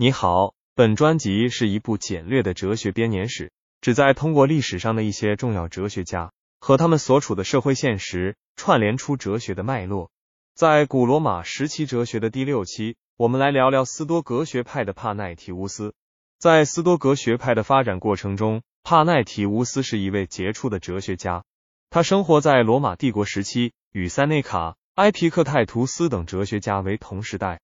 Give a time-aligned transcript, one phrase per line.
[0.00, 3.50] 你好，本专辑是一部简略的哲学编年史，
[3.80, 10.12] 旨在通过历史上的一些重要哲学家和他们所处的社会现实，串联出哲学的脉络。
[10.54, 15.94] 在古罗马时期哲学的第六期，我们来聊聊斯多格学派的帕奈提乌斯。
[16.38, 21.42] 在斯多格学派的发展过程中，帕奈提乌斯是一位杰出的哲学家。
[21.90, 27.58] 他生活在罗马帝国时期，与塞内卡、埃皮克泰图斯等哲学家为同时代。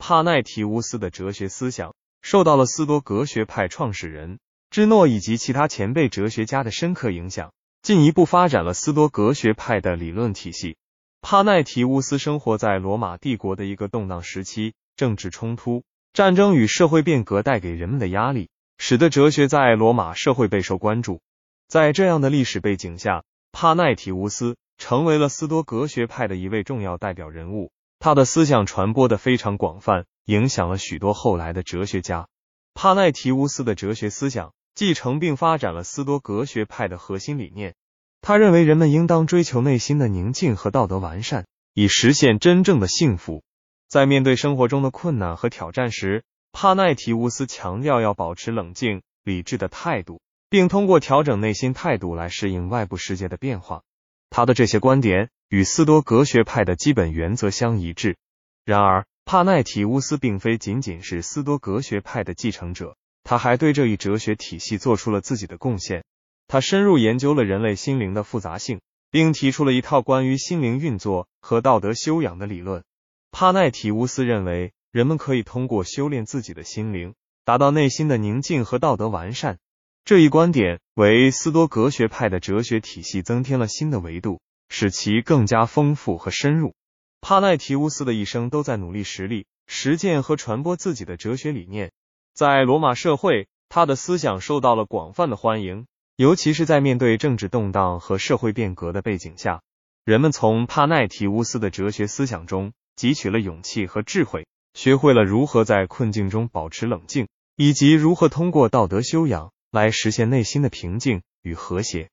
[0.00, 4.38] 帕奈提乌斯的哲学思想受到了斯多格学派创始人
[4.70, 7.52] 芝诺以及其他前辈哲学家的深刻影响，
[7.82, 10.78] 进一步发展了斯多格学派的理论体系。
[11.20, 15.84] 帕奈提乌斯生活在罗马帝国的一个动荡时期，政治冲突、
[16.14, 18.48] 战争与社会变革带给人们的压力，
[18.78, 21.20] 使得哲学在罗马社会备受关注。
[21.68, 27.70] 在这样的历史背景下，帕奈提乌斯成为了斯多格学派的一位重要代表人物。
[28.02, 32.28] 他的思想传播的非常广泛，影响了许多后来的哲学家。
[32.72, 37.74] 帕奈提乌斯的哲学思想继承并发展了斯多格学派的核心理念。
[38.22, 43.42] 他认为人们应当追求内心的宁静和道德完善，以实现真正的幸福。
[43.86, 53.82] 在面对生活中的困难和挑战时，帕奈提乌斯强调要保持冷静、理智的态度，并通过调整内心态度来适应外部世界的变化。
[54.30, 55.28] 他的这些观点。
[55.50, 58.16] 与斯多格学派的基本原则相一致。
[58.64, 66.04] 然而，帕奈提乌斯并非仅仅是斯多格学派的继承者，他还对这一哲学体系做出了自己的贡献。
[66.46, 72.84] 他深入研究了人类心灵的复杂性，并提出了一套关于心灵运作和道德修养的理论。
[73.32, 77.14] 帕奈提乌斯认为，人们可以通过修炼自己的心灵，
[77.44, 79.58] 达到内心的宁静和道德完善。
[80.04, 84.40] 这一观点为斯多格学派的哲学体系增添了新的维度。
[84.70, 86.72] 使其更加丰富和深入。
[87.20, 91.92] 帕奈提乌斯的一生都在努力实力、实践和传播自己的哲学理念。
[92.32, 99.60] 在罗马社会，他的思想受到了广泛的欢迎，尤其是在面对政治动荡和社会变革的背景下，
[100.04, 112.08] 人们从帕奈提乌斯的哲学思想中汲取了勇气和智慧，学会了如何在困境中保持冷静，以及如何通过道德修养来实现内心的平静与和谐。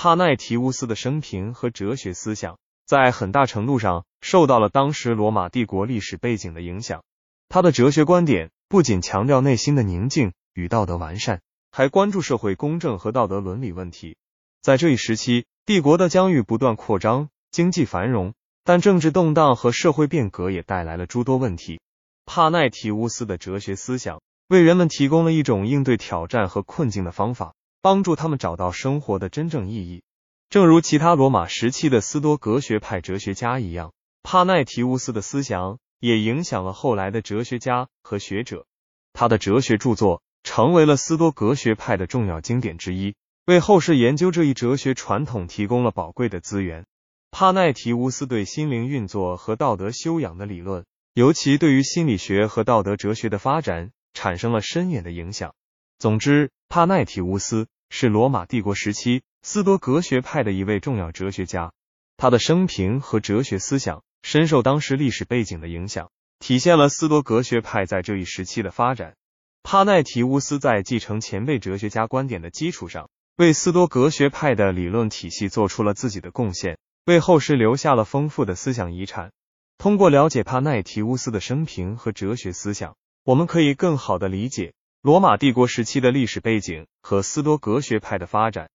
[0.00, 7.02] 帕奈提乌斯的生平和哲学思想，在很大程度上受到了当时罗马帝国历史背景的影响。
[7.48, 11.40] 他的哲学观点不仅强调内心的宁静与道德完善，
[11.72, 14.16] 还关注社会公正和道德伦理问题。
[14.62, 21.80] 在这一时期，帝国的疆域不断扩张，经济繁荣，但政治动荡和社会变革也带来了诸多问题。
[22.24, 27.54] 帕奈提乌斯的哲学思想为人们提供了一种应对挑战和困境的方法。
[27.80, 30.02] 帮助他们找到生活的真正意义。
[30.50, 38.66] 正如其他罗马时期的斯多格学派哲学家一样，帕奈提乌斯的思想也影响了后来的哲学家和学者。
[39.12, 43.14] 他的哲学著作成为了斯多格学派的重要经典之一，
[43.46, 46.86] 为后世研究这一哲学传统提供了宝贵的资源。
[47.30, 55.54] 帕奈提乌斯对心灵运作和道德修养的理论，尤其对于心理学和道德哲学的发展，产生了深远的影响。
[55.98, 61.72] 总之，帕奈提乌斯是罗马帝国时期斯多格学派的一位重要哲学家。
[62.16, 69.16] 他的生平和哲学思想深受当时历史背景的影响，体现了斯多格学派在这一时期的发展。
[69.64, 79.32] 帕奈提乌斯在继承前辈哲学家观点的基础上，为斯多格学派的理论体系做出了自己的贡献，为后世留下了丰富的思想遗产。
[79.78, 84.74] 通过了解帕奈提乌斯的生平和哲学思想，我们可以更好的理解。
[85.08, 88.68] 罗马帝国时期的历史背景和斯多格学派的发展，